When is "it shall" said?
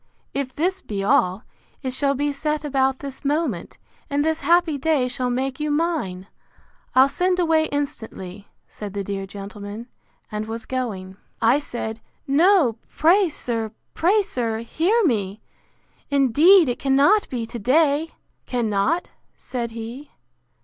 1.83-2.15